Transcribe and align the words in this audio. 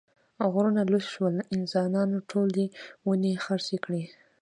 غرونه 0.51 0.81
لوڅ 0.91 1.05
شول، 1.13 1.35
انسانانو 1.55 2.17
ټولې 2.29 2.65
ونې 3.07 3.33
خرڅې 3.45 3.77
کړې. 3.85 4.03